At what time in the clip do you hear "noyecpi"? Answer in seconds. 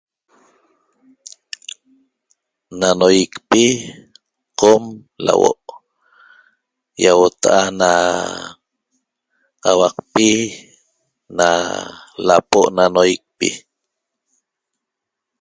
2.99-3.63, 12.93-13.49